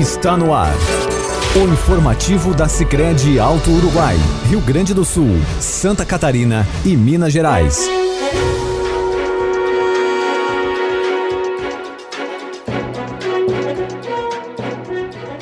está 0.00 0.36
no 0.36 0.52
ar. 0.52 0.74
O 1.56 1.72
informativo 1.72 2.54
da 2.54 2.68
Sicredi 2.68 3.38
Alto 3.38 3.70
Uruguai, 3.70 4.16
Rio 4.48 4.60
Grande 4.60 4.92
do 4.92 5.04
Sul, 5.04 5.40
Santa 5.58 6.04
Catarina 6.04 6.66
e 6.84 6.94
Minas 6.94 7.32
Gerais. 7.32 7.88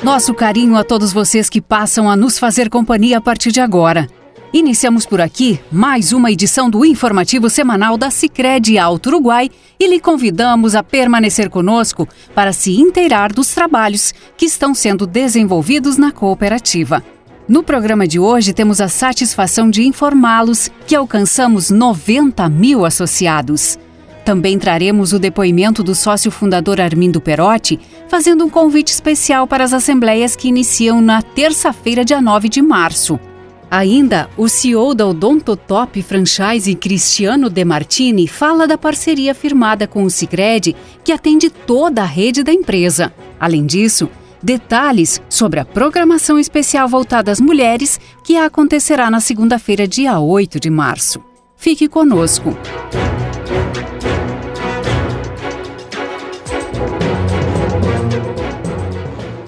Nosso 0.01 0.33
carinho 0.33 0.77
a 0.77 0.83
todos 0.83 1.11
vocês 1.11 1.49
que 1.49 1.59
passam 1.59 2.09
a 2.09 2.15
nos 2.15 2.39
fazer 2.39 2.69
companhia 2.69 3.17
a 3.17 3.21
partir 3.21 3.51
de 3.51 3.59
agora. 3.59 4.07
Iniciamos 4.55 5.05
por 5.05 5.19
aqui 5.19 5.59
mais 5.69 6.13
uma 6.13 6.31
edição 6.31 6.69
do 6.69 6.85
informativo 6.85 7.49
semanal 7.49 7.97
da 7.97 8.09
Sicredi 8.09 8.77
Alto 8.77 9.07
Uruguai 9.07 9.49
e 9.77 9.85
lhe 9.85 9.99
convidamos 9.99 10.75
a 10.75 10.81
permanecer 10.81 11.49
conosco 11.49 12.07
para 12.33 12.53
se 12.53 12.71
inteirar 12.79 13.33
dos 13.33 13.53
trabalhos 13.53 14.13
que 14.37 14.45
estão 14.45 14.73
sendo 14.73 15.05
desenvolvidos 15.05 15.97
na 15.97 16.09
cooperativa. 16.09 17.03
No 17.49 17.63
programa 17.63 18.07
de 18.07 18.17
hoje 18.17 18.53
temos 18.53 18.79
a 18.79 18.87
satisfação 18.87 19.69
de 19.69 19.83
informá-los 19.83 20.71
que 20.87 20.95
alcançamos 20.95 21.69
90 21.69 22.47
mil 22.47 22.85
associados. 22.85 23.77
Também 24.23 24.57
traremos 24.57 25.11
o 25.11 25.19
depoimento 25.19 25.83
do 25.83 25.93
sócio 25.93 26.31
fundador 26.31 26.79
Armindo 26.79 27.19
Perotti, 27.19 27.77
fazendo 28.07 28.45
um 28.45 28.49
convite 28.49 28.93
especial 28.93 29.47
para 29.47 29.65
as 29.65 29.73
assembleias 29.73 30.33
que 30.33 30.47
iniciam 30.47 31.01
na 31.01 31.21
terça-feira, 31.21 32.05
dia 32.05 32.21
9 32.21 32.47
de 32.47 32.61
março. 32.61 33.19
Ainda, 33.69 34.29
o 34.37 34.47
CEO 34.47 34.93
da 34.93 35.07
Odontotop 35.07 36.01
Franchise, 36.01 36.73
Cristiano 36.75 37.49
De 37.49 37.65
Martini, 37.65 38.27
fala 38.27 38.67
da 38.67 38.77
parceria 38.77 39.33
firmada 39.33 39.87
com 39.87 40.03
o 40.03 40.09
Sicredi, 40.09 40.75
que 41.03 41.11
atende 41.11 41.49
toda 41.49 42.01
a 42.01 42.05
rede 42.05 42.43
da 42.43 42.53
empresa. 42.53 43.13
Além 43.39 43.65
disso, 43.65 44.09
detalhes 44.41 45.21
sobre 45.27 45.59
a 45.59 45.65
programação 45.65 46.37
especial 46.37 46.87
voltada 46.87 47.31
às 47.31 47.41
mulheres, 47.41 47.99
que 48.23 48.37
acontecerá 48.37 49.09
na 49.09 49.19
segunda-feira, 49.19 49.87
dia 49.87 50.19
8 50.19 50.59
de 50.59 50.69
março. 50.69 51.19
Fique 51.55 51.87
conosco. 51.87 52.55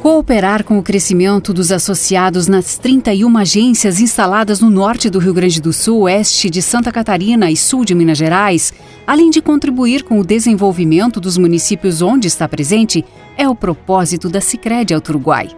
Cooperar 0.10 0.64
com 0.64 0.80
o 0.80 0.82
crescimento 0.82 1.52
dos 1.52 1.70
associados 1.70 2.48
nas 2.48 2.78
31 2.78 3.38
agências 3.38 4.00
instaladas 4.00 4.62
no 4.62 4.70
norte 4.70 5.10
do 5.10 5.20
Rio 5.20 5.34
Grande 5.34 5.62
do 5.62 5.74
Sul, 5.74 6.04
oeste 6.04 6.50
de 6.50 6.62
Santa 6.62 6.94
Catarina 6.94 7.52
e 7.52 7.58
sul 7.58 7.84
de 7.84 7.94
Minas 7.94 8.18
Gerais, 8.18 8.72
além 9.06 9.30
de 9.30 9.42
contribuir 9.42 10.04
com 10.04 10.18
o 10.18 10.24
desenvolvimento 10.24 11.20
dos 11.20 11.38
municípios 11.38 12.02
onde 12.02 12.30
está 12.30 12.48
presente, 12.48 13.04
é 13.36 13.50
o 13.50 13.54
propósito 13.54 14.30
da 14.30 14.40
Sicredi 14.40 14.94
Alto 14.94 15.10
Uruguai. 15.10 15.50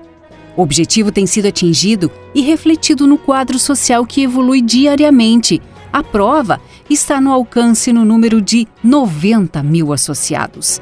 O 0.58 0.64
objetivo 0.64 1.12
tem 1.12 1.28
sido 1.28 1.48
atingido 1.48 2.12
e 2.34 2.42
refletido 2.42 3.06
no 3.06 3.20
quadro 3.20 3.60
social 3.60 4.04
que 4.04 4.24
evolui 4.24 4.64
diariamente. 4.64 5.62
A 5.94 6.02
prova 6.02 6.60
está 6.90 7.22
no 7.22 7.32
alcance 7.32 7.94
no 7.94 8.04
número 8.04 8.42
de 8.42 8.68
90 8.84 9.62
mil 9.62 9.94
associados. 9.94 10.82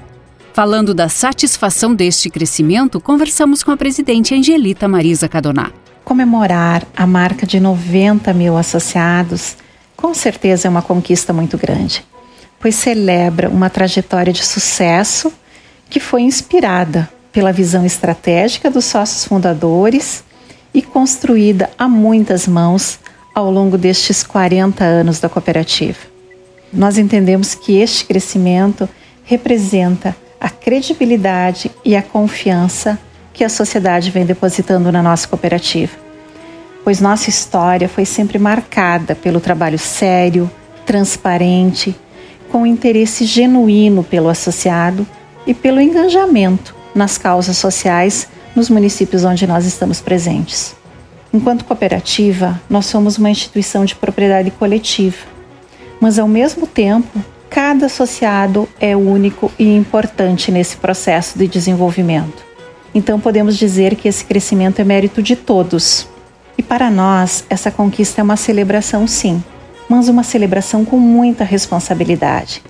Falando 0.58 0.92
da 0.92 1.08
satisfação 1.08 1.94
deste 1.94 2.32
crescimento, 2.32 3.00
conversamos 3.00 3.62
com 3.62 3.70
a 3.70 3.78
presidente 3.78 4.34
Angelita 4.34 4.88
Marisa 4.88 5.30
Cadoná. 5.30 5.72
Comemorar 6.04 6.84
a 6.98 7.06
marca 7.06 7.46
de 7.46 7.60
90 7.60 8.34
mil 8.34 8.58
associados 8.58 9.56
com 9.96 10.16
certeza 10.16 10.68
é 10.68 10.70
uma 10.72 10.82
conquista 10.82 11.32
muito 11.32 11.60
grande, 11.60 12.04
pois 12.60 12.74
celebra 12.74 13.50
uma 13.50 13.70
trajetória 13.70 14.34
de 14.34 14.44
sucesso 14.44 15.32
que 15.92 16.00
foi 16.00 16.24
inspirada 16.24 17.08
pela 17.32 17.54
visão 17.54 17.86
estratégica 17.86 18.72
dos 18.72 18.86
sócios 18.86 19.26
fundadores 19.26 20.24
e 20.74 20.82
construída 20.82 21.70
a 21.78 21.88
muitas 21.88 22.48
mãos 22.48 22.98
ao 23.36 23.52
longo 23.52 23.78
destes 23.78 24.24
40 24.24 24.84
anos 24.84 25.20
da 25.20 25.30
cooperativa. 25.30 26.00
Nós 26.74 26.98
entendemos 26.98 27.54
que 27.54 27.78
este 27.78 28.06
crescimento 28.06 28.90
representa 29.24 30.16
a 30.40 30.50
credibilidade 30.50 31.72
e 31.84 31.96
a 31.96 32.02
confiança 32.02 32.98
que 33.34 33.44
a 33.44 33.50
sociedade 33.50 34.12
vem 34.12 34.26
depositando 34.26 34.92
na 34.92 35.04
nossa 35.04 35.28
cooperativa. 35.28 35.96
Pois 36.84 37.02
nossa 37.02 37.30
história 37.30 37.90
foi 37.90 38.06
sempre 38.06 38.40
marcada 38.40 39.14
pelo 39.14 39.40
trabalho 39.40 39.78
sério, 39.78 40.50
transparente, 40.86 41.96
com 42.50 42.66
interesse 42.66 43.26
genuíno 43.26 44.04
pelo 44.04 44.30
associado 44.30 45.06
e 45.46 45.54
pelo 45.54 45.82
engajamento 45.82 46.76
nas 46.96 47.18
causas 47.18 47.58
sociais 47.58 48.28
nos 48.56 48.70
municípios 48.70 49.24
onde 49.24 49.46
nós 49.46 49.66
estamos 49.66 50.02
presentes. 50.02 50.76
Enquanto 51.34 51.66
cooperativa, 51.66 52.60
nós 52.70 52.86
somos 52.86 53.18
uma 53.18 53.30
instituição 53.30 53.86
de 53.86 53.94
propriedade 53.94 54.50
coletiva, 54.50 55.18
mas 56.00 56.18
ao 56.18 56.28
mesmo 56.28 56.66
tempo 56.66 57.24
Cada 57.50 57.86
associado 57.86 58.68
é 58.80 58.96
único 58.96 59.52
e 59.58 59.76
importante 59.76 60.52
nesse 60.52 60.78
processo 60.78 61.38
de 61.38 61.48
desenvolvimento. 61.48 62.46
Então 62.94 63.20
podemos 63.20 63.58
dizer 63.58 63.96
que 63.96 64.08
esse 64.08 64.26
crescimento 64.26 64.80
é 64.80 64.84
mérito 64.84 65.22
de 65.22 65.36
todos. 65.36 66.08
E 66.58 66.64
para 66.64 66.90
nós, 66.90 67.46
essa 67.50 67.72
conquista 67.72 68.22
é 68.22 68.24
uma 68.24 68.36
celebração, 68.36 69.08
sim, 69.08 69.44
mas 69.88 70.10
uma 70.10 70.24
celebração 70.24 70.84
com 70.84 70.98
muita 70.98 71.44
responsabilidade, 71.44 72.64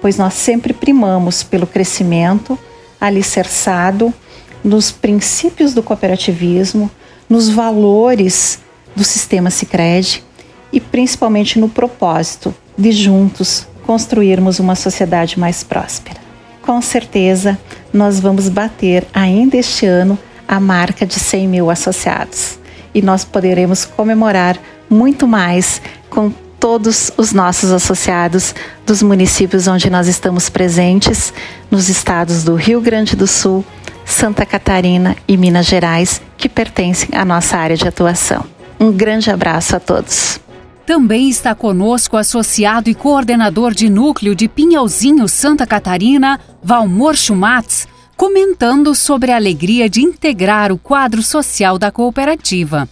pois 0.00 0.16
nós 0.16 0.34
sempre 0.34 0.72
primamos 0.72 1.42
pelo 1.42 1.66
crescimento 1.66 2.58
alicerçado 3.00 4.14
nos 4.62 4.90
princípios 4.90 5.74
do 5.74 5.82
cooperativismo, 5.82 6.90
nos 7.28 7.48
valores 7.48 8.60
do 8.96 9.04
sistema 9.04 9.50
Sicredi 9.50 10.24
e 10.72 10.80
principalmente 10.80 11.58
no 11.58 11.68
propósito 11.68 12.54
de 12.78 12.92
juntos 12.92 13.66
construirmos 13.86 14.58
uma 14.58 14.74
sociedade 14.74 15.38
mais 15.38 15.62
próspera. 15.62 16.20
Com 16.62 16.80
certeza, 16.80 17.58
nós 17.92 18.18
vamos 18.18 18.48
bater 18.48 19.06
ainda 19.12 19.56
este 19.56 19.86
ano 19.86 20.18
a 20.48 20.58
marca 20.58 21.06
de 21.06 21.14
100 21.14 21.48
mil 21.48 21.70
associados 21.70 22.58
e 22.94 23.02
nós 23.02 23.24
poderemos 23.24 23.84
comemorar 23.84 24.58
muito 24.88 25.26
mais 25.26 25.80
com 26.08 26.32
todos 26.58 27.12
os 27.16 27.32
nossos 27.32 27.70
associados 27.72 28.54
dos 28.86 29.02
municípios 29.02 29.66
onde 29.66 29.90
nós 29.90 30.08
estamos 30.08 30.48
presentes, 30.48 31.32
nos 31.70 31.88
estados 31.88 32.44
do 32.44 32.54
Rio 32.54 32.80
Grande 32.80 33.14
do 33.14 33.26
Sul, 33.26 33.64
Santa 34.04 34.46
Catarina 34.46 35.16
e 35.26 35.36
Minas 35.36 35.66
Gerais, 35.66 36.22
que 36.38 36.48
pertencem 36.48 37.10
à 37.12 37.24
nossa 37.24 37.56
área 37.56 37.76
de 37.76 37.86
atuação. 37.86 38.44
Um 38.78 38.92
grande 38.92 39.30
abraço 39.30 39.76
a 39.76 39.80
todos. 39.80 40.40
Também 40.86 41.30
está 41.30 41.54
conosco 41.54 42.14
associado 42.14 42.90
e 42.90 42.94
coordenador 42.94 43.72
de 43.72 43.88
núcleo 43.88 44.34
de 44.34 44.46
Pinhalzinho, 44.46 45.26
Santa 45.26 45.66
Catarina, 45.66 46.38
Valmor 46.62 47.16
Schumatz, 47.16 47.88
comentando 48.14 48.94
sobre 48.94 49.30
a 49.30 49.36
alegria 49.36 49.88
de 49.88 50.02
integrar 50.02 50.70
o 50.70 50.78
quadro 50.78 51.22
social 51.22 51.78
da 51.78 51.90
cooperativa. 51.90 52.86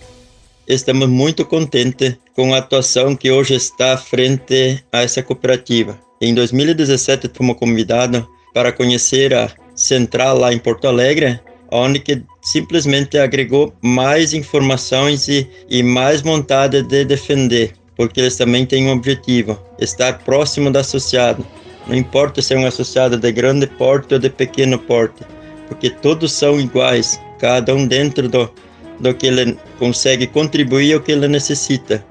Estamos 0.66 1.06
muito 1.06 1.44
contentes 1.44 2.16
com 2.34 2.54
a 2.54 2.58
atuação 2.58 3.14
que 3.14 3.30
hoje 3.30 3.54
está 3.54 3.98
frente 3.98 4.82
a 4.90 5.02
essa 5.02 5.22
cooperativa. 5.22 6.00
Em 6.18 6.32
2017 6.32 7.30
fomos 7.34 7.58
convidados 7.58 8.24
para 8.54 8.72
conhecer 8.72 9.34
a 9.34 9.50
central 9.74 10.38
lá 10.38 10.50
em 10.50 10.58
Porto 10.58 10.88
Alegre, 10.88 11.38
onde 11.70 11.98
que 12.00 12.22
simplesmente 12.40 13.18
agregou 13.18 13.74
mais 13.82 14.32
informações 14.32 15.28
e, 15.28 15.46
e 15.68 15.82
mais 15.82 16.22
vontade 16.22 16.82
de 16.82 17.04
defender 17.04 17.81
porque 18.02 18.18
eles 18.18 18.36
também 18.36 18.66
têm 18.66 18.88
um 18.88 18.92
objetivo: 18.94 19.56
estar 19.78 20.18
próximo 20.24 20.72
do 20.72 20.78
associado. 20.78 21.46
Não 21.86 21.94
importa 21.94 22.42
se 22.42 22.52
é 22.52 22.58
um 22.58 22.66
associado 22.66 23.16
de 23.16 23.30
grande 23.30 23.64
porte 23.68 24.14
ou 24.14 24.18
de 24.18 24.28
pequeno 24.28 24.76
porte, 24.76 25.22
porque 25.68 25.88
todos 25.88 26.32
são 26.32 26.60
iguais, 26.60 27.20
cada 27.38 27.72
um 27.72 27.86
dentro 27.86 28.28
do, 28.28 28.50
do 28.98 29.14
que 29.14 29.28
ele 29.28 29.56
consegue 29.78 30.26
contribuir 30.26 30.94
ao 30.94 31.00
que 31.00 31.12
ele 31.12 31.28
necessita. 31.28 32.04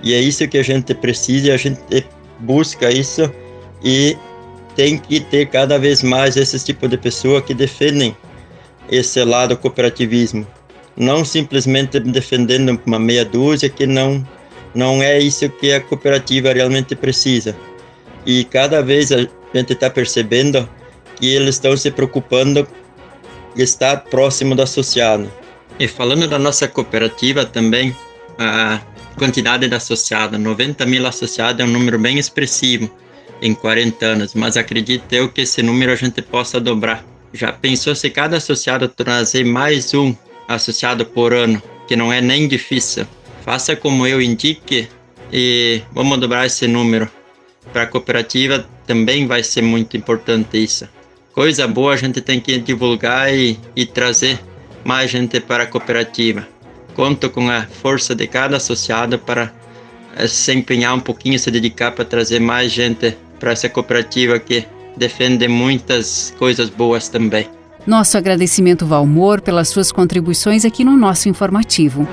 E 0.00 0.14
é 0.14 0.20
isso 0.20 0.46
que 0.46 0.58
a 0.58 0.62
gente 0.62 0.94
precisa, 0.94 1.54
a 1.54 1.56
gente 1.56 2.06
busca 2.38 2.92
isso 2.92 3.28
e 3.82 4.16
tem 4.76 4.96
que 4.96 5.18
ter 5.18 5.46
cada 5.46 5.76
vez 5.76 6.04
mais 6.04 6.36
esse 6.36 6.58
tipo 6.64 6.86
de 6.86 6.96
pessoa 6.96 7.42
que 7.42 7.52
defendem 7.52 8.16
esse 8.88 9.24
lado 9.24 9.56
cooperativismo, 9.56 10.46
não 10.96 11.24
simplesmente 11.24 11.98
defendendo 11.98 12.80
uma 12.86 12.98
meia 12.98 13.24
dúzia 13.24 13.68
que 13.68 13.86
não 13.86 14.24
não 14.74 15.02
é 15.02 15.18
isso 15.18 15.48
que 15.48 15.72
a 15.72 15.80
cooperativa 15.80 16.52
realmente 16.52 16.94
precisa. 16.94 17.56
E 18.24 18.44
cada 18.44 18.82
vez 18.82 19.12
a 19.12 19.18
gente 19.54 19.72
está 19.72 19.90
percebendo 19.90 20.68
que 21.16 21.26
eles 21.26 21.56
estão 21.56 21.76
se 21.76 21.90
preocupando 21.90 22.66
de 23.54 23.62
estar 23.62 23.98
próximo 24.04 24.54
do 24.54 24.62
associado. 24.62 25.30
E 25.78 25.88
falando 25.88 26.26
da 26.28 26.38
nossa 26.38 26.68
cooperativa 26.68 27.44
também, 27.44 27.94
a 28.38 28.80
quantidade 29.18 29.68
de 29.68 29.74
associados, 29.74 30.38
90 30.38 30.86
mil 30.86 31.06
associados 31.06 31.60
é 31.60 31.64
um 31.64 31.70
número 31.70 31.98
bem 31.98 32.18
expressivo 32.18 32.90
em 33.40 33.54
40 33.54 34.06
anos, 34.06 34.34
mas 34.34 34.56
acredito 34.56 35.12
eu 35.12 35.28
que 35.28 35.40
esse 35.42 35.62
número 35.62 35.92
a 35.92 35.96
gente 35.96 36.22
possa 36.22 36.60
dobrar 36.60 37.04
Já 37.34 37.52
pensou 37.52 37.94
se 37.94 38.08
cada 38.08 38.36
associado 38.36 38.88
trazer 38.88 39.44
mais 39.44 39.92
um 39.94 40.14
associado 40.46 41.04
por 41.04 41.32
ano, 41.32 41.62
que 41.88 41.96
não 41.96 42.12
é 42.12 42.20
nem 42.20 42.46
difícil? 42.46 43.06
Faça 43.44 43.74
como 43.74 44.06
eu 44.06 44.22
indique 44.22 44.88
e 45.32 45.82
vamos 45.92 46.18
dobrar 46.18 46.46
esse 46.46 46.66
número. 46.68 47.10
Para 47.72 47.82
a 47.82 47.86
cooperativa 47.86 48.64
também 48.86 49.26
vai 49.26 49.42
ser 49.42 49.62
muito 49.62 49.96
importante 49.96 50.62
isso. 50.62 50.88
Coisa 51.32 51.66
boa 51.66 51.94
a 51.94 51.96
gente 51.96 52.20
tem 52.20 52.38
que 52.40 52.58
divulgar 52.58 53.32
e, 53.34 53.58
e 53.74 53.86
trazer 53.86 54.38
mais 54.84 55.10
gente 55.10 55.40
para 55.40 55.64
a 55.64 55.66
cooperativa. 55.66 56.46
Conto 56.94 57.30
com 57.30 57.48
a 57.48 57.62
força 57.62 58.14
de 58.14 58.26
cada 58.26 58.58
associado 58.58 59.18
para 59.18 59.52
eh, 60.16 60.28
se 60.28 60.52
empenhar 60.52 60.94
um 60.94 61.00
pouquinho, 61.00 61.38
se 61.38 61.50
dedicar 61.50 61.92
para 61.92 62.04
trazer 62.04 62.38
mais 62.38 62.70
gente 62.70 63.16
para 63.40 63.52
essa 63.52 63.68
cooperativa 63.68 64.38
que 64.38 64.66
defende 64.96 65.48
muitas 65.48 66.34
coisas 66.38 66.68
boas 66.68 67.08
também. 67.08 67.48
Nosso 67.86 68.16
agradecimento, 68.16 68.86
Valmor, 68.86 69.40
pelas 69.40 69.68
suas 69.68 69.90
contribuições 69.90 70.64
aqui 70.64 70.84
no 70.84 70.96
nosso 70.96 71.28
informativo. 71.28 72.06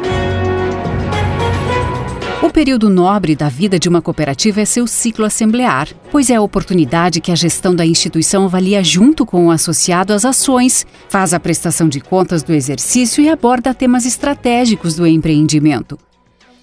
O 2.41 2.49
período 2.49 2.89
nobre 2.89 3.35
da 3.35 3.49
vida 3.49 3.77
de 3.77 3.89
uma 3.89 4.01
cooperativa 4.01 4.61
é 4.61 4.65
seu 4.65 4.87
ciclo 4.87 5.25
assemblear, 5.25 5.89
pois 6.09 6.29
é 6.29 6.35
a 6.35 6.41
oportunidade 6.41 7.19
que 7.19 7.33
a 7.33 7.35
gestão 7.35 7.75
da 7.75 7.85
instituição 7.85 8.45
avalia 8.45 8.81
junto 8.81 9.25
com 9.25 9.47
o 9.47 9.51
associado 9.51 10.13
as 10.13 10.23
ações, 10.23 10.87
faz 11.09 11.33
a 11.33 11.39
prestação 11.39 11.89
de 11.89 11.99
contas 11.99 12.41
do 12.41 12.53
exercício 12.53 13.21
e 13.21 13.27
aborda 13.27 13.73
temas 13.73 14.05
estratégicos 14.05 14.95
do 14.95 15.05
empreendimento. 15.05 15.99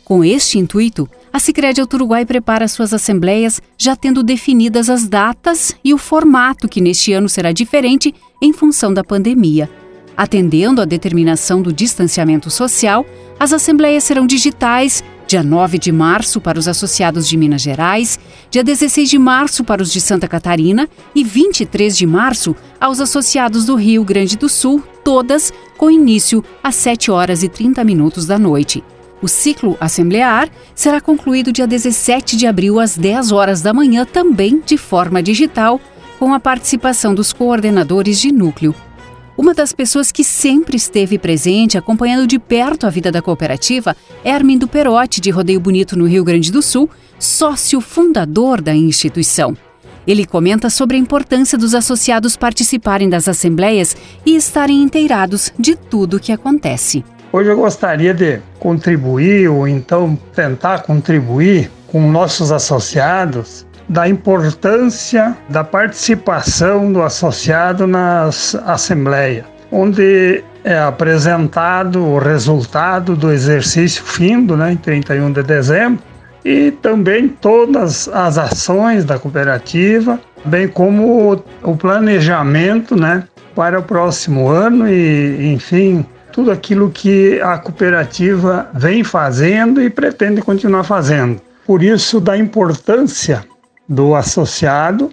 Com 0.02 0.24
este 0.24 0.58
intuito, 0.58 1.06
a 1.30 1.38
Sicredi 1.38 1.82
Uruguai 1.82 2.24
prepara 2.24 2.68
suas 2.68 2.94
assembleias 2.94 3.60
já 3.76 3.94
tendo 3.94 4.22
definidas 4.22 4.88
as 4.88 5.06
datas 5.06 5.76
e 5.84 5.92
o 5.92 5.98
formato 5.98 6.68
que 6.68 6.80
neste 6.80 7.12
ano 7.12 7.28
será 7.28 7.52
diferente 7.52 8.14
em 8.40 8.50
função 8.50 8.94
da 8.94 9.04
pandemia. 9.04 9.68
Atendendo 10.16 10.80
à 10.80 10.86
determinação 10.86 11.60
do 11.60 11.70
distanciamento 11.70 12.50
social, 12.50 13.04
as 13.38 13.52
assembleias 13.52 14.04
serão 14.04 14.26
digitais 14.26 15.04
dia 15.26 15.42
9 15.42 15.78
de 15.78 15.90
março 15.90 16.40
para 16.40 16.58
os 16.58 16.68
associados 16.68 17.28
de 17.28 17.36
Minas 17.36 17.62
Gerais, 17.62 18.18
dia 18.50 18.62
16 18.62 19.10
de 19.10 19.18
março 19.18 19.64
para 19.64 19.82
os 19.82 19.92
de 19.92 20.00
Santa 20.00 20.28
Catarina 20.28 20.88
e 21.14 21.24
23 21.24 21.96
de 21.96 22.06
março 22.06 22.54
aos 22.80 23.00
associados 23.00 23.66
do 23.66 23.74
Rio 23.74 24.04
Grande 24.04 24.36
do 24.36 24.48
Sul, 24.48 24.82
todas 25.04 25.52
com 25.76 25.90
início 25.90 26.44
às 26.62 26.74
7 26.76 27.10
horas 27.10 27.42
e 27.42 27.48
30 27.48 27.82
minutos 27.84 28.26
da 28.26 28.38
noite. 28.38 28.82
O 29.20 29.28
ciclo 29.28 29.76
assemblear 29.80 30.48
será 30.74 31.00
concluído 31.00 31.52
dia 31.52 31.66
17 31.66 32.36
de 32.36 32.46
abril 32.46 32.78
às 32.78 32.96
10 32.96 33.32
horas 33.32 33.62
da 33.62 33.72
manhã, 33.72 34.04
também 34.04 34.62
de 34.64 34.76
forma 34.76 35.22
digital, 35.22 35.80
com 36.18 36.32
a 36.32 36.40
participação 36.40 37.14
dos 37.14 37.32
coordenadores 37.32 38.20
de 38.20 38.30
núcleo. 38.30 38.74
Uma 39.38 39.52
das 39.52 39.70
pessoas 39.70 40.10
que 40.10 40.24
sempre 40.24 40.78
esteve 40.78 41.18
presente, 41.18 41.76
acompanhando 41.76 42.26
de 42.26 42.38
perto 42.38 42.86
a 42.86 42.90
vida 42.90 43.12
da 43.12 43.20
cooperativa, 43.20 43.94
é 44.24 44.32
Armindo 44.32 44.66
Perotti, 44.66 45.20
de 45.20 45.28
Rodeio 45.28 45.60
Bonito, 45.60 45.96
no 45.96 46.06
Rio 46.06 46.24
Grande 46.24 46.50
do 46.50 46.62
Sul, 46.62 46.88
sócio 47.18 47.82
fundador 47.82 48.62
da 48.62 48.74
instituição. 48.74 49.54
Ele 50.06 50.24
comenta 50.24 50.70
sobre 50.70 50.96
a 50.96 51.00
importância 51.00 51.58
dos 51.58 51.74
associados 51.74 52.34
participarem 52.34 53.10
das 53.10 53.28
assembleias 53.28 53.94
e 54.24 54.36
estarem 54.36 54.80
inteirados 54.80 55.52
de 55.58 55.76
tudo 55.76 56.16
o 56.16 56.20
que 56.20 56.32
acontece. 56.32 57.04
Hoje 57.30 57.50
eu 57.50 57.56
gostaria 57.58 58.14
de 58.14 58.40
contribuir, 58.58 59.50
ou 59.50 59.68
então 59.68 60.18
tentar 60.34 60.78
contribuir 60.84 61.70
com 61.88 62.10
nossos 62.10 62.50
associados 62.50 63.65
da 63.88 64.08
importância 64.08 65.36
da 65.48 65.62
participação 65.62 66.92
do 66.92 67.02
associado 67.02 67.86
nas 67.86 68.54
assembleias, 68.66 69.44
onde 69.70 70.42
é 70.64 70.78
apresentado 70.78 72.04
o 72.04 72.18
resultado 72.18 73.14
do 73.14 73.32
exercício 73.32 74.02
findo, 74.02 74.56
né, 74.56 74.72
em 74.72 74.76
31 74.76 75.32
de 75.32 75.42
dezembro, 75.42 76.02
e 76.44 76.70
também 76.70 77.28
todas 77.28 78.08
as 78.08 78.38
ações 78.38 79.04
da 79.04 79.18
cooperativa, 79.18 80.18
bem 80.44 80.68
como 80.68 81.42
o 81.62 81.76
planejamento 81.76 82.94
né, 82.94 83.24
para 83.54 83.78
o 83.78 83.82
próximo 83.82 84.48
ano 84.48 84.88
e, 84.88 85.52
enfim, 85.52 86.04
tudo 86.32 86.50
aquilo 86.50 86.90
que 86.90 87.40
a 87.40 87.58
cooperativa 87.58 88.68
vem 88.74 89.02
fazendo 89.02 89.82
e 89.82 89.88
pretende 89.88 90.42
continuar 90.42 90.84
fazendo. 90.84 91.40
Por 91.66 91.82
isso, 91.82 92.20
da 92.20 92.36
importância 92.36 93.44
do 93.88 94.14
associado 94.14 95.10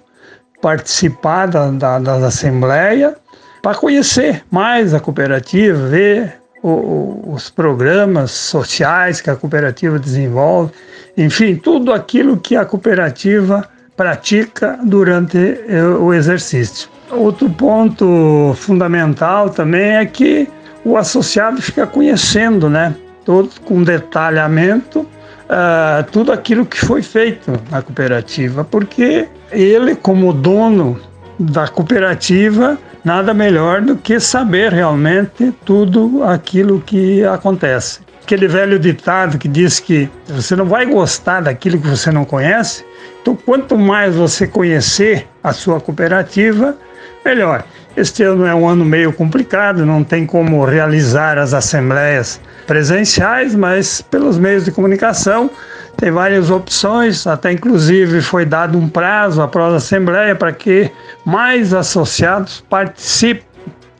participar 0.61 1.47
da, 1.47 1.69
da, 1.71 1.99
das 1.99 2.23
assembleias 2.23 3.13
para 3.61 3.75
conhecer 3.75 4.43
mais 4.49 4.93
a 4.93 4.99
cooperativa, 4.99 5.87
ver 5.87 6.35
o, 6.61 7.33
os 7.33 7.49
programas 7.49 8.31
sociais 8.31 9.19
que 9.19 9.29
a 9.29 9.35
cooperativa 9.35 9.99
desenvolve, 9.99 10.71
enfim, 11.17 11.55
tudo 11.55 11.93
aquilo 11.93 12.37
que 12.37 12.55
a 12.55 12.65
cooperativa 12.65 13.67
pratica 13.95 14.79
durante 14.83 15.37
eh, 15.37 15.83
o 15.83 16.13
exercício. 16.13 16.89
Outro 17.11 17.49
ponto 17.49 18.53
fundamental 18.55 19.49
também 19.49 19.97
é 19.97 20.05
que 20.05 20.47
o 20.83 20.97
associado 20.97 21.61
fica 21.61 21.85
conhecendo, 21.85 22.69
né, 22.69 22.95
todo 23.23 23.49
com 23.61 23.83
detalhamento 23.83 25.05
uh, 25.53 26.03
tudo 26.11 26.31
aquilo 26.31 26.65
que 26.65 26.77
foi 26.77 27.01
feito 27.01 27.51
na 27.69 27.81
cooperativa, 27.81 28.63
porque 28.63 29.27
ele, 29.51 29.95
como 29.95 30.33
dono 30.33 30.99
da 31.39 31.67
cooperativa, 31.67 32.77
nada 33.03 33.33
melhor 33.33 33.81
do 33.81 33.95
que 33.95 34.19
saber 34.19 34.71
realmente 34.71 35.53
tudo 35.63 36.23
aquilo 36.23 36.81
que 36.81 37.23
acontece. 37.23 37.99
Aquele 38.23 38.47
velho 38.47 38.79
ditado 38.79 39.37
que 39.37 39.47
diz 39.47 39.79
que 39.79 40.09
você 40.27 40.55
não 40.55 40.65
vai 40.65 40.85
gostar 40.85 41.41
daquilo 41.41 41.79
que 41.79 41.87
você 41.87 42.11
não 42.11 42.23
conhece, 42.23 42.85
então 43.21 43.35
quanto 43.35 43.77
mais 43.77 44.15
você 44.15 44.47
conhecer 44.47 45.27
a 45.43 45.51
sua 45.51 45.79
cooperativa, 45.79 46.77
melhor. 47.25 47.65
Este 47.95 48.23
ano 48.23 48.45
é 48.45 48.55
um 48.55 48.67
ano 48.67 48.83
meio 48.83 49.13
complicado, 49.13 49.85
não 49.85 50.03
tem 50.03 50.25
como 50.25 50.65
realizar 50.65 51.37
as 51.37 51.53
assembleias 51.53 52.41
presenciais, 52.65 53.53
mas 53.53 54.01
pelos 54.01 54.37
meios 54.37 54.65
de 54.65 54.71
comunicação 54.71 55.49
tem 55.95 56.09
várias 56.09 56.49
opções, 56.49 57.27
até 57.27 57.51
inclusive 57.51 58.19
foi 58.21 58.45
dado 58.45 58.79
um 58.79 58.89
prazo 58.89 59.43
após 59.43 59.73
a 59.73 59.77
assembleia 59.77 60.35
para 60.35 60.51
que 60.51 60.89
mais 61.23 61.71
associados 61.71 62.63
participem 62.67 63.43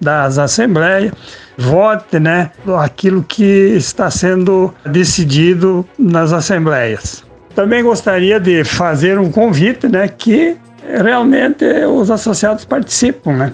das 0.01 0.37
assembleias, 0.37 1.11
vote, 1.57 2.19
né, 2.19 2.49
aquilo 2.79 3.23
que 3.23 3.43
está 3.43 4.09
sendo 4.09 4.73
decidido 4.87 5.87
nas 5.97 6.33
assembleias. 6.33 7.23
Também 7.55 7.83
gostaria 7.83 8.39
de 8.39 8.63
fazer 8.63 9.19
um 9.19 9.31
convite, 9.31 9.87
né, 9.87 10.07
que 10.07 10.57
realmente 10.83 11.63
os 11.85 12.11
associados 12.11 12.65
participam, 12.65 13.33
né? 13.33 13.53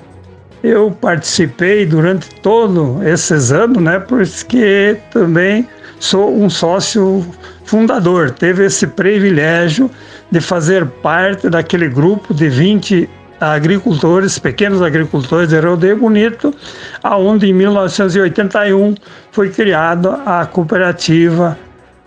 Eu 0.63 0.92
participei 0.92 1.86
durante 1.86 2.30
todos 2.42 3.01
esses 3.06 3.51
anos, 3.51 3.82
né? 3.82 4.00
Porque 4.00 4.98
também 5.12 5.68
sou 6.00 6.36
um 6.36 6.50
sócio 6.50 7.25
fundador. 7.63 8.32
Teve 8.32 8.66
esse 8.66 8.86
privilégio 8.88 9.89
de 10.30 10.42
fazer 10.42 10.86
parte 10.86 11.50
daquele 11.50 11.88
grupo 11.88 12.34
de 12.34 12.50
20 12.50 13.10
agricultores, 13.39 14.38
pequenos 14.38 14.82
agricultores 14.82 15.50
de 15.50 15.60
Rodeio 15.60 15.98
Bonito, 15.98 16.54
aonde 17.01 17.48
em 17.48 17.54
1981 17.54 18.96
foi 19.32 19.50
criada 19.50 20.22
a 20.25 20.46
cooperativa 20.46 21.58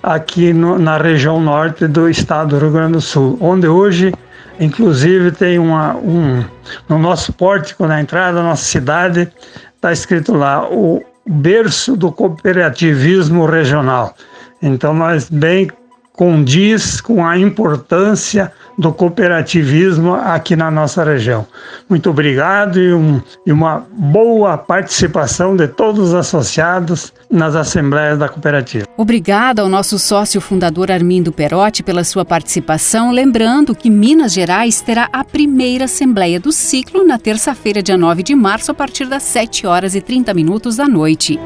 aqui 0.02 0.52
no, 0.52 0.78
na 0.78 0.98
região 0.98 1.40
norte 1.40 1.86
do 1.86 2.08
estado 2.08 2.50
do 2.50 2.58
Rio 2.58 2.72
Grande 2.72 2.92
do 2.92 3.00
Sul, 3.00 3.38
onde 3.40 3.66
hoje 3.66 4.12
Inclusive 4.60 5.32
tem 5.32 5.58
uma, 5.58 5.96
um 5.96 6.44
no 6.88 6.98
nosso 6.98 7.32
pórtico 7.32 7.86
na 7.86 8.00
entrada 8.00 8.36
da 8.36 8.42
nossa 8.42 8.64
cidade 8.64 9.30
está 9.74 9.92
escrito 9.92 10.34
lá 10.34 10.68
o 10.70 11.02
berço 11.26 11.96
do 11.96 12.12
cooperativismo 12.12 13.46
regional. 13.46 14.14
Então 14.60 14.94
nós 14.94 15.28
bem 15.28 15.70
condiz 16.12 17.00
com 17.00 17.24
a 17.24 17.38
importância 17.38 18.52
do 18.76 18.92
cooperativismo 18.92 20.14
aqui 20.14 20.56
na 20.56 20.70
nossa 20.70 21.04
região. 21.04 21.46
Muito 21.88 22.10
obrigado 22.10 22.78
e, 22.78 22.92
um, 22.92 23.20
e, 23.46 23.52
uma 23.52 23.86
boa 23.92 24.56
participação 24.56 25.56
de 25.56 25.68
todos 25.68 26.08
os 26.08 26.14
associados 26.14 27.12
nas 27.30 27.54
assembleias 27.54 28.18
da 28.18 28.28
cooperativa. 28.28 28.86
Obrigada 28.96 29.62
ao 29.62 29.68
nosso 29.68 29.98
sócio 29.98 30.40
fundador 30.40 30.90
Armindo 30.90 31.32
Perotti 31.32 31.82
pela 31.82 32.04
sua 32.04 32.24
participação, 32.24 33.10
lembrando 33.10 33.74
que 33.74 33.90
Minas 33.90 34.32
Gerais 34.32 34.80
terá 34.80 35.08
a 35.12 35.24
primeira 35.24 35.84
assembleia 35.84 36.40
do 36.40 36.52
ciclo 36.52 37.04
na 37.04 37.18
terça-feira, 37.18 37.82
dia 37.82 37.96
9 37.96 38.22
de 38.22 38.34
março, 38.34 38.70
a 38.70 38.74
partir 38.74 39.06
das 39.06 39.22
7 39.22 39.66
horas 39.66 39.94
e 39.94 40.00
30 40.00 40.34
minutos 40.34 40.76
da 40.76 40.88
noite. 40.88 41.38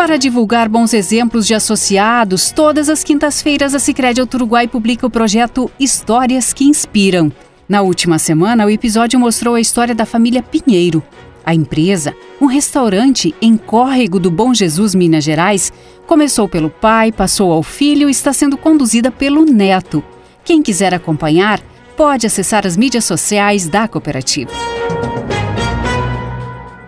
Para 0.00 0.16
divulgar 0.16 0.66
bons 0.66 0.94
exemplos 0.94 1.46
de 1.46 1.52
associados, 1.52 2.50
todas 2.50 2.88
as 2.88 3.04
quintas-feiras 3.04 3.74
a 3.74 3.78
Sicredi 3.78 4.22
Uruguai 4.22 4.66
publica 4.66 5.06
o 5.06 5.10
projeto 5.10 5.70
Histórias 5.78 6.54
que 6.54 6.64
Inspiram. 6.64 7.30
Na 7.68 7.82
última 7.82 8.18
semana, 8.18 8.64
o 8.64 8.70
episódio 8.70 9.20
mostrou 9.20 9.56
a 9.56 9.60
história 9.60 9.94
da 9.94 10.06
família 10.06 10.42
Pinheiro. 10.42 11.02
A 11.44 11.54
empresa, 11.54 12.16
um 12.40 12.46
restaurante 12.46 13.34
em 13.42 13.58
Córrego 13.58 14.18
do 14.18 14.30
Bom 14.30 14.54
Jesus, 14.54 14.94
Minas 14.94 15.22
Gerais, 15.22 15.70
começou 16.06 16.48
pelo 16.48 16.70
pai, 16.70 17.12
passou 17.12 17.52
ao 17.52 17.62
filho 17.62 18.08
e 18.08 18.10
está 18.10 18.32
sendo 18.32 18.56
conduzida 18.56 19.10
pelo 19.10 19.44
neto. 19.44 20.02
Quem 20.42 20.62
quiser 20.62 20.94
acompanhar, 20.94 21.60
pode 21.94 22.26
acessar 22.26 22.66
as 22.66 22.74
mídias 22.74 23.04
sociais 23.04 23.68
da 23.68 23.86
cooperativa. 23.86 24.50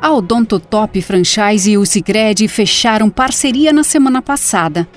A 0.02 0.11
Odonto 0.11 0.59
Top 0.59 1.00
Franchise 1.00 1.71
e 1.71 1.78
o 1.78 1.87
Sicredi 1.87 2.49
fecharam 2.49 3.09
parceria 3.09 3.73
na 3.73 3.85
semana 3.85 4.21
passada. 4.21 4.88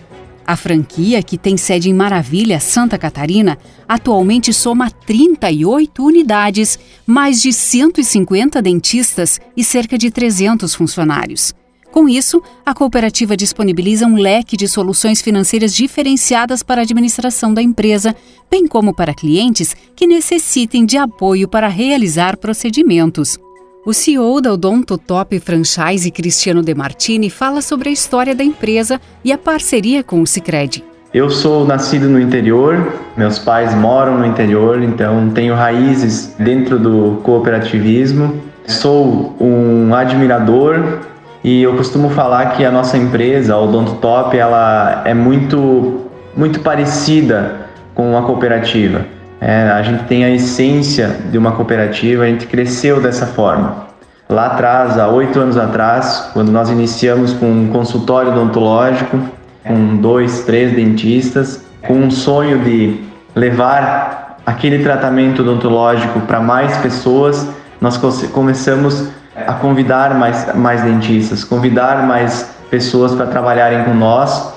A 0.47 0.55
franquia, 0.55 1.21
que 1.21 1.37
tem 1.37 1.57
sede 1.57 1.91
em 1.91 1.93
Maravilha, 1.93 2.59
Santa 2.59 2.97
Catarina, 2.97 3.55
atualmente 3.87 4.51
soma 4.51 4.89
38 4.89 6.03
unidades, 6.03 6.79
mais 7.05 7.39
de 7.39 7.53
150 7.53 8.59
dentistas 8.63 9.39
e 9.55 9.63
cerca 9.63 9.95
de 9.95 10.09
300 10.09 10.73
funcionários. 10.73 11.53
Com 11.91 12.09
isso, 12.09 12.41
a 12.65 12.73
cooperativa 12.73 13.37
disponibiliza 13.37 14.07
um 14.07 14.15
leque 14.15 14.57
de 14.57 14.67
soluções 14.67 15.21
financeiras 15.21 15.75
diferenciadas 15.75 16.63
para 16.63 16.81
a 16.81 16.83
administração 16.83 17.53
da 17.53 17.61
empresa, 17.61 18.15
bem 18.49 18.65
como 18.65 18.91
para 18.91 19.13
clientes 19.13 19.75
que 19.95 20.07
necessitem 20.07 20.83
de 20.83 20.97
apoio 20.97 21.47
para 21.47 21.67
realizar 21.67 22.37
procedimentos. 22.37 23.37
O 23.85 23.93
CEO 23.93 24.41
da 24.41 24.51
Odonto 24.51 24.97
Top 24.97 25.39
Franchise, 25.39 26.09
Cristiano 26.09 26.63
De 26.63 26.73
Martini, 26.73 27.29
fala 27.29 27.61
sobre 27.61 27.89
a 27.89 27.91
história 27.91 28.33
da 28.33 28.43
empresa 28.43 28.99
e 29.23 29.31
a 29.31 29.37
parceria 29.37 30.03
com 30.03 30.23
o 30.23 30.25
Sicredi. 30.25 30.83
Eu 31.13 31.29
sou 31.29 31.63
nascido 31.67 32.09
no 32.09 32.19
interior, 32.19 32.93
meus 33.15 33.37
pais 33.37 33.75
moram 33.75 34.17
no 34.17 34.25
interior, 34.25 34.81
então 34.81 35.29
tenho 35.29 35.53
raízes 35.53 36.33
dentro 36.39 36.79
do 36.79 37.21
cooperativismo. 37.21 38.41
Sou 38.65 39.35
um 39.39 39.93
admirador 39.93 41.01
e 41.43 41.61
eu 41.61 41.77
costumo 41.77 42.09
falar 42.09 42.57
que 42.57 42.65
a 42.65 42.71
nossa 42.71 42.97
empresa, 42.97 43.53
a 43.53 43.61
Odonto 43.61 43.97
Top, 43.97 44.35
ela 44.35 45.03
é 45.05 45.13
muito 45.13 46.01
muito 46.35 46.59
parecida 46.61 47.67
com 47.93 48.17
a 48.17 48.23
cooperativa. 48.23 49.05
É, 49.39 49.69
a 49.69 49.81
gente 49.81 50.03
tem 50.05 50.23
a 50.23 50.29
essência 50.29 51.15
de 51.31 51.37
uma 51.37 51.51
cooperativa, 51.51 52.23
a 52.23 52.27
gente 52.27 52.47
cresceu 52.47 53.01
dessa 53.01 53.25
forma. 53.25 53.85
Lá 54.27 54.47
atrás, 54.47 54.97
há 54.97 55.07
oito 55.07 55.39
anos 55.39 55.57
atrás, 55.57 56.29
quando 56.33 56.51
nós 56.51 56.69
iniciamos 56.69 57.33
com 57.33 57.45
um 57.45 57.67
consultório 57.67 58.31
odontológico, 58.31 59.19
com 59.63 59.97
dois, 59.97 60.43
três 60.45 60.73
dentistas, 60.73 61.63
com 61.85 61.93
um 61.93 62.09
sonho 62.09 62.59
de 62.59 63.03
levar 63.35 64.37
aquele 64.45 64.83
tratamento 64.83 65.41
odontológico 65.41 66.21
para 66.21 66.39
mais 66.39 66.77
pessoas, 66.77 67.47
nós 67.79 67.97
começamos 68.31 69.09
a 69.35 69.53
convidar 69.53 70.15
mais, 70.15 70.55
mais 70.55 70.81
dentistas, 70.81 71.43
convidar 71.43 72.07
mais 72.07 72.49
pessoas 72.71 73.13
para 73.13 73.27
trabalharem 73.27 73.83
com 73.83 73.93
nós. 73.93 74.54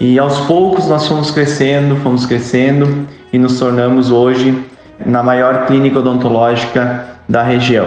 E 0.00 0.16
aos 0.16 0.38
poucos 0.40 0.86
nós 0.86 1.08
fomos 1.08 1.32
crescendo, 1.32 1.96
fomos 1.96 2.24
crescendo 2.24 3.06
e 3.32 3.38
nos 3.38 3.58
tornamos 3.58 4.12
hoje 4.12 4.56
na 5.04 5.24
maior 5.24 5.66
clínica 5.66 5.98
odontológica 5.98 7.06
da 7.28 7.42
região. 7.42 7.86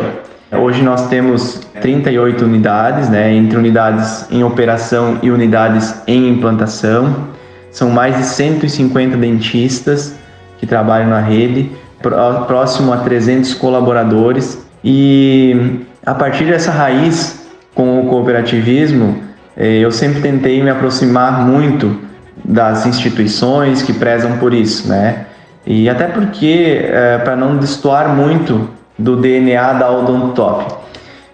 Hoje 0.52 0.84
nós 0.84 1.08
temos 1.08 1.62
38 1.82 2.44
unidades, 2.44 3.08
né, 3.08 3.34
entre 3.34 3.58
unidades 3.58 4.30
em 4.30 4.44
operação 4.44 5.20
e 5.24 5.32
unidades 5.32 5.96
em 6.06 6.28
implantação. 6.28 7.16
São 7.72 7.90
mais 7.90 8.18
de 8.18 8.26
150 8.26 9.16
dentistas 9.16 10.14
que 10.60 10.68
trabalham 10.68 11.10
na 11.10 11.22
rede, 11.22 11.72
próximo 12.46 12.92
a 12.92 12.98
300 12.98 13.54
colaboradores. 13.54 14.66
E 14.84 15.80
a 16.06 16.14
partir 16.14 16.44
dessa 16.44 16.72
raiz 16.72 17.48
com 17.74 18.02
o 18.02 18.10
cooperativismo, 18.10 19.31
eu 19.68 19.92
sempre 19.92 20.22
tentei 20.22 20.62
me 20.64 20.70
aproximar 20.70 21.46
muito 21.46 22.00
das 22.44 22.86
instituições 22.86 23.82
que 23.82 23.94
prezam 23.94 24.38
por 24.38 24.54
isso, 24.54 24.88
né? 24.88 25.26
E 25.66 25.90
até 25.90 26.08
porque, 26.08 26.80
é, 26.84 27.20
para 27.20 27.36
não 27.36 27.58
destoar 27.58 28.10
muito 28.10 28.70
do 28.98 29.16
DNA 29.16 29.74
da 29.74 29.92
Odontotop. 29.92 30.74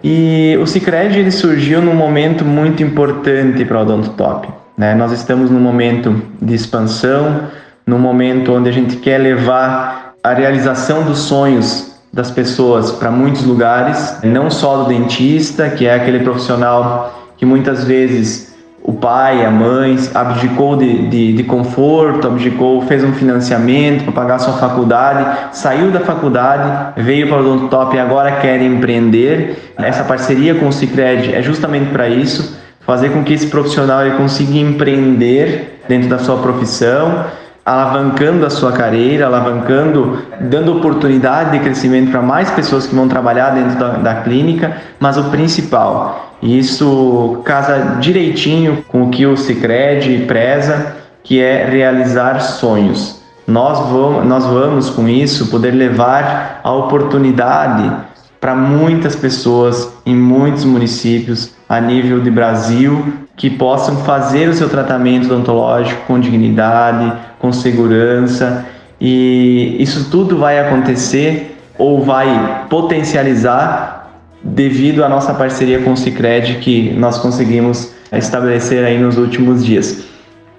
E 0.03 0.57
o 0.62 0.67
Cicred 0.67 1.17
ele 1.17 1.31
surgiu 1.31 1.81
num 1.81 1.96
momento 1.96 2.46
muito 2.46 2.84
importante 2.84 3.63
para 3.65 3.77
a 3.77 3.81
Odontotop. 3.81 4.50
Né? 4.77 4.93
Nós 4.93 5.12
estamos 5.12 5.50
num 5.50 5.60
momento 5.60 6.22
de 6.41 6.53
expansão, 6.53 7.43
num 7.86 7.98
momento 7.98 8.53
onde 8.53 8.69
a 8.69 8.72
gente 8.72 8.98
quer 8.98 9.17
levar 9.17 10.13
a 10.24 10.34
realização 10.34 11.03
dos 11.03 11.19
sonhos 11.19 11.98
das 12.13 12.29
pessoas 12.29 12.91
para 12.91 13.10
muitos 13.10 13.43
lugares, 13.43 14.19
não 14.24 14.50
só 14.50 14.84
do 14.84 14.89
dentista, 14.89 15.69
que 15.69 15.86
é 15.86 15.96
aquele 15.96 16.19
profissional 16.19 17.16
que 17.38 17.46
muitas 17.46 17.84
vezes 17.84 18.56
o 18.88 18.94
pai, 18.94 19.44
a 19.46 19.51
mãe, 19.51 19.98
abdicou 20.13 20.77
de, 20.77 21.10
de, 21.10 21.34
de 21.34 21.44
conforto, 21.44 22.27
abdicou, 22.27 22.82
fez 22.84 23.03
um 23.03 23.12
financiamento 23.12 24.06
para 24.06 24.13
pagar 24.13 24.39
sua 24.39 24.53
faculdade, 24.53 25.39
saiu 25.51 25.91
da 25.91 26.00
faculdade, 26.00 26.94
veio 27.03 27.27
para 27.27 27.38
o 27.38 27.39
Odontotop 27.41 27.96
e 27.96 28.00
agora 28.00 28.38
quer 28.38 28.62
empreender. 28.62 29.74
Essa 29.77 30.06
parceria 30.06 30.56
com 30.56 30.70
o 30.70 30.72
Cicred 30.72 31.34
é 31.34 31.41
justamente 31.41 31.91
para 31.91 32.08
isso, 32.08 32.58
fazer 32.79 33.10
com 33.10 33.25
que 33.25 33.34
esse 33.34 33.48
profissional 33.48 34.06
ele 34.06 34.15
consiga 34.15 34.58
empreender 34.58 35.82
dentro 35.89 36.08
da 36.08 36.20
sua 36.20 36.38
profissão, 36.38 37.25
alavancando 37.65 38.46
a 38.46 38.50
sua 38.50 38.72
carreira, 38.72 39.25
alavancando, 39.25 40.20
dando 40.39 40.77
oportunidade 40.77 41.51
de 41.51 41.60
crescimento 41.60 42.10
para 42.10 42.22
mais 42.22 42.50
pessoas 42.51 42.88
que 42.88 42.96
vão 42.96 43.10
trabalhar 43.10 43.50
dentro 43.50 43.77
da, 43.77 43.89
da 43.98 44.15
clínica, 44.22 44.77
mas 44.98 45.17
o 45.17 45.25
principal, 45.25 46.26
isso 46.41 47.41
casa 47.44 47.98
direitinho 48.00 48.84
com 48.88 49.03
o 49.03 49.10
que 49.10 49.25
o 49.25 49.36
Cicred 49.36 50.25
preza, 50.27 50.96
que 51.24 51.41
é 51.41 51.65
realizar 51.65 52.39
sonhos. 52.39 53.22
Nós 53.48 53.79
vamos, 53.89 54.25
nós 54.25 54.46
vamos 54.46 54.89
com 54.89 55.08
isso 55.08 55.48
poder 55.48 55.72
levar 55.72 56.60
a 56.63 56.72
oportunidade 56.72 57.91
para 58.39 58.53
muitas 58.53 59.15
pessoas 59.15 59.94
em 60.06 60.15
muitos 60.15 60.63
municípios 60.63 61.53
a 61.67 61.82
nível 61.82 62.20
de 62.20 62.29
Brasil 62.29 63.13
que 63.36 63.50
possam 63.50 63.98
fazer 63.98 64.50
o 64.50 64.53
seu 64.53 64.70
tratamento 64.70 65.25
odontológico 65.25 66.01
com 66.08 66.20
dignidade, 66.20 67.13
com 67.39 67.51
segurança 67.51 68.65
e 69.00 69.77
isso 69.79 70.10
tudo 70.10 70.38
vai 70.38 70.60
acontecer 70.60 71.58
ou 71.77 72.03
vai 72.03 72.65
potencializar 72.70 73.97
devido 74.44 75.03
à 75.03 75.10
nossa 75.10 75.34
parceria 75.34 75.82
com 75.82 75.94
o 75.94 75.98
Cicred 75.98 76.56
que 76.56 76.94
nós 76.94 77.17
conseguimos 77.17 77.94
estabelecer 78.12 78.84
aí 78.84 78.98
nos 78.98 79.17
últimos 79.17 79.65
dias. 79.65 80.06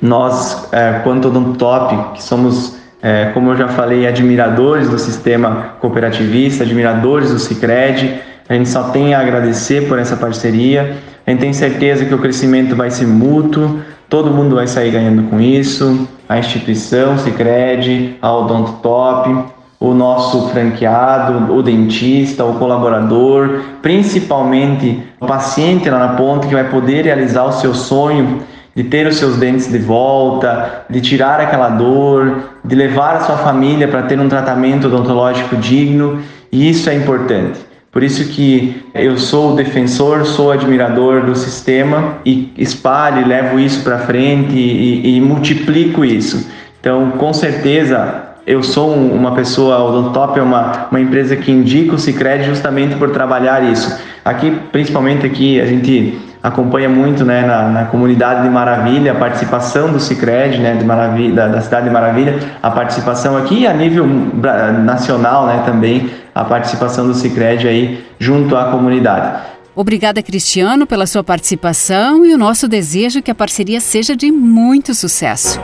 Nós, 0.00 0.68
é, 0.72 1.00
quanto 1.02 1.30
do 1.30 1.54
Top, 1.54 2.14
que 2.14 2.22
somos, 2.22 2.76
é, 3.02 3.30
como 3.34 3.50
eu 3.50 3.56
já 3.56 3.68
falei, 3.68 4.06
admiradores 4.06 4.88
do 4.88 4.98
sistema 4.98 5.74
cooperativista, 5.80 6.64
admiradores 6.64 7.32
do 7.32 7.38
Cicred, 7.38 8.20
a 8.48 8.54
gente 8.54 8.68
só 8.68 8.84
tem 8.84 9.14
a 9.14 9.20
agradecer 9.20 9.88
por 9.88 9.98
essa 9.98 10.16
parceria. 10.16 10.96
A 11.26 11.30
gente 11.30 11.40
tem 11.40 11.52
certeza 11.52 12.04
que 12.04 12.14
o 12.14 12.18
crescimento 12.18 12.74
vai 12.74 12.90
ser 12.90 13.06
mútuo, 13.06 13.80
todo 14.08 14.30
mundo 14.30 14.54
vai 14.54 14.66
sair 14.66 14.90
ganhando 14.90 15.24
com 15.24 15.40
isso. 15.40 16.08
A 16.28 16.38
instituição, 16.38 17.18
Cicred, 17.18 18.16
a 18.22 18.32
Odonto 18.32 18.72
Top, 18.82 19.57
o 19.80 19.94
nosso 19.94 20.48
franqueado, 20.48 21.54
o 21.54 21.62
dentista, 21.62 22.44
o 22.44 22.54
colaborador, 22.54 23.60
principalmente 23.80 25.02
o 25.20 25.26
paciente 25.26 25.88
lá 25.88 25.98
na 25.98 26.08
ponta 26.14 26.48
que 26.48 26.54
vai 26.54 26.68
poder 26.68 27.04
realizar 27.04 27.44
o 27.44 27.52
seu 27.52 27.72
sonho 27.74 28.40
de 28.74 28.84
ter 28.84 29.06
os 29.06 29.16
seus 29.16 29.36
dentes 29.36 29.70
de 29.70 29.78
volta, 29.78 30.84
de 30.88 31.00
tirar 31.00 31.40
aquela 31.40 31.68
dor, 31.68 32.42
de 32.64 32.74
levar 32.74 33.16
a 33.16 33.20
sua 33.20 33.36
família 33.36 33.88
para 33.88 34.02
ter 34.02 34.18
um 34.20 34.28
tratamento 34.28 34.86
odontológico 34.86 35.56
digno, 35.56 36.20
e 36.50 36.70
isso 36.70 36.88
é 36.88 36.94
importante. 36.94 37.58
Por 37.90 38.02
isso 38.02 38.24
que 38.28 38.84
eu 38.94 39.16
sou 39.16 39.56
defensor, 39.56 40.24
sou 40.26 40.52
admirador 40.52 41.22
do 41.22 41.34
sistema 41.34 42.18
e 42.24 42.52
espalho, 42.56 43.26
levo 43.26 43.58
isso 43.58 43.82
para 43.82 43.98
frente 43.98 44.54
e, 44.56 45.16
e 45.16 45.20
multiplico 45.20 46.04
isso. 46.04 46.48
Então, 46.80 47.12
com 47.12 47.32
certeza, 47.32 48.28
eu 48.48 48.62
sou 48.62 48.94
uma 48.94 49.32
pessoa, 49.32 49.78
o 49.78 49.88
Odontop 49.90 50.38
é 50.38 50.42
uma, 50.42 50.86
uma 50.90 50.98
empresa 50.98 51.36
que 51.36 51.52
indica 51.52 51.94
o 51.94 51.98
Cicred 51.98 52.44
justamente 52.44 52.96
por 52.96 53.10
trabalhar 53.10 53.62
isso. 53.62 53.94
Aqui, 54.24 54.50
principalmente 54.72 55.26
aqui, 55.26 55.60
a 55.60 55.66
gente 55.66 56.18
acompanha 56.42 56.88
muito 56.88 57.26
né, 57.26 57.42
na, 57.42 57.68
na 57.68 57.84
comunidade 57.84 58.44
de 58.44 58.48
Maravilha 58.48 59.12
a 59.12 59.14
participação 59.16 59.92
do 59.92 60.00
Cicred, 60.00 60.60
né, 60.60 60.76
de 60.76 60.84
Maravilha, 60.84 61.34
da, 61.34 61.48
da, 61.48 61.60
cidade 61.60 61.88
de 61.88 61.92
Maravilha, 61.92 62.38
a 62.62 62.70
participação 62.70 63.36
aqui 63.36 63.66
a 63.66 63.74
nível 63.74 64.06
nacional 64.82 65.46
né, 65.46 65.62
também, 65.66 66.10
a 66.34 66.42
participação 66.42 67.06
do 67.06 67.12
Cicred 67.12 67.68
aí 67.68 68.02
junto 68.18 68.56
à 68.56 68.70
comunidade. 68.70 69.42
Obrigada, 69.76 70.22
Cristiano, 70.22 70.86
pela 70.86 71.06
sua 71.06 71.22
participação 71.22 72.24
e 72.24 72.32
o 72.32 72.38
nosso 72.38 72.66
desejo 72.66 73.20
que 73.20 73.30
a 73.30 73.34
parceria 73.34 73.78
seja 73.78 74.16
de 74.16 74.32
muito 74.32 74.94
sucesso. 74.94 75.60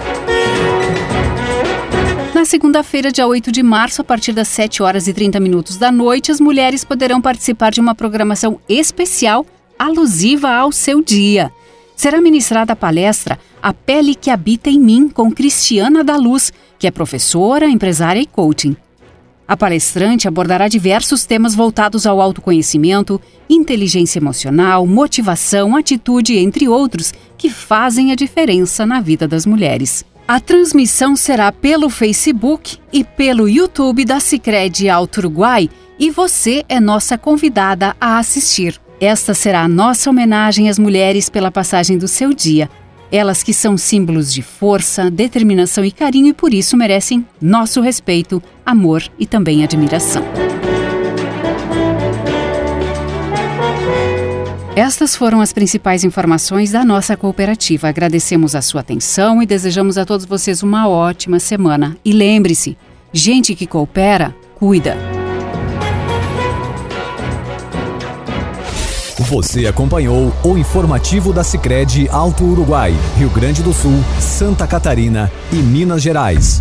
Segunda-feira, 2.45 3.13
dia 3.13 3.27
8 3.27 3.53
de 3.53 3.63
março, 3.63 4.01
a 4.01 4.05
partir 4.05 4.33
das 4.33 4.49
7 4.49 4.83
horas 4.83 5.07
e 5.07 5.13
30 5.13 5.39
minutos 5.41 5.77
da 5.77 5.91
noite, 5.91 6.31
as 6.31 6.41
mulheres 6.41 6.85
poderão 6.85 7.21
participar 7.21 7.71
de 7.71 7.81
uma 7.81 7.95
programação 7.95 8.61
especial 8.69 9.47
alusiva 9.79 10.51
ao 10.51 10.73
seu 10.73 11.03
dia. 11.03 11.51
Será 11.97 12.21
ministrada 12.21 12.73
a 12.73 12.77
palestra 12.77 13.39
A 13.63 13.73
Pele 13.73 14.15
que 14.15 14.31
Habita 14.31 14.69
em 14.69 14.81
Mim, 14.81 15.09
com 15.09 15.31
Cristiana 15.31 16.03
da 16.03 16.17
Luz, 16.17 16.53
que 16.79 16.87
é 16.87 16.91
professora, 16.91 17.69
empresária 17.69 18.21
e 18.21 18.27
coaching. 18.27 18.77
A 19.47 19.57
palestrante 19.57 20.27
abordará 20.27 20.69
diversos 20.69 21.27
temas 21.27 21.55
voltados 21.55 22.07
ao 22.07 22.21
autoconhecimento, 22.21 23.21
inteligência 23.49 24.19
emocional, 24.19 24.87
motivação, 24.87 25.77
atitude, 25.77 26.39
entre 26.39 26.67
outros, 26.67 27.13
que 27.37 27.51
fazem 27.51 28.11
a 28.11 28.15
diferença 28.15 28.87
na 28.87 29.01
vida 29.01 29.29
das 29.29 29.45
mulheres. 29.45 30.05
A 30.27 30.41
transmissão 30.41 31.15
será 31.15 31.53
pelo 31.53 31.91
Facebook 31.91 32.79
e 32.91 33.05
pelo 33.05 33.47
YouTube 33.47 34.07
da 34.07 34.21
Sicredi 34.21 34.89
Alto 34.89 35.19
Uruguai 35.19 35.69
e 35.99 36.11
você 36.11 36.65
é 36.67 36.81
nossa 36.81 37.19
convidada 37.19 37.95
a 38.01 38.19
assistir. 38.19 38.81
Esta 38.99 39.35
será 39.35 39.63
a 39.63 39.69
nossa 39.69 40.09
homenagem 40.09 40.71
às 40.71 40.79
mulheres 40.79 41.29
pela 41.29 41.51
passagem 41.51 41.99
do 41.99 42.09
seu 42.09 42.33
dia. 42.33 42.71
Elas 43.13 43.43
que 43.43 43.53
são 43.53 43.77
símbolos 43.77 44.33
de 44.33 44.41
força, 44.41 45.11
determinação 45.11 45.85
e 45.85 45.93
carinho 45.93 46.29
e 46.29 46.33
por 46.33 46.55
isso 46.55 46.75
merecem 46.75 47.27
nosso 47.39 47.83
respeito, 47.83 48.43
amor 48.65 49.03
e 49.19 49.27
também 49.27 49.63
admiração. 49.63 50.25
Estas 54.77 55.15
foram 55.15 55.41
as 55.41 55.53
principais 55.53 56.03
informações 56.03 56.73
da 56.73 56.85
nossa 56.85 57.17
cooperativa. 57.17 57.89
Agradecemos 57.89 58.57
a 58.57 58.63
sua 58.63 58.81
atenção 58.81 59.41
e 59.41 59.47
desejamos 59.47 59.97
a 59.97 60.05
todos 60.05 60.27
vocês 60.27 60.65
uma 60.65 60.89
ótima 60.89 61.39
semana. 61.39 61.97
E 62.05 62.13
lembre-se: 62.13 62.77
gente 63.13 63.55
que 63.55 63.69
coopera, 63.69 64.35
cuida. 64.57 64.97
Você 69.17 69.69
acompanhou 69.69 70.33
o 70.45 70.59
informativo 70.59 71.33
da 71.33 71.45
Sicredi 71.45 72.09
Alto 72.09 72.45
Uruguai, 72.45 72.93
Rio 73.17 73.31
Grande 73.31 73.63
do 73.63 73.73
Sul, 73.73 74.03
Santa 74.19 74.67
Catarina 74.67 75.31
e 75.53 75.57
Minas 75.57 76.03
Gerais. 76.03 76.61